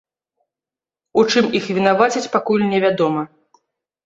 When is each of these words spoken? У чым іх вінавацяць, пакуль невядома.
У 1.21 1.23
чым 1.31 1.45
іх 1.59 1.67
вінавацяць, 1.77 2.25
пакуль 2.37 2.65
невядома. 2.73 3.23